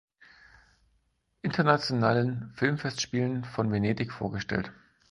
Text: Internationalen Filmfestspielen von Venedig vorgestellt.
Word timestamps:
Internationalen 1.43 2.51
Filmfestspielen 2.55 3.43
von 3.43 3.71
Venedig 3.71 4.11
vorgestellt. 4.11 4.71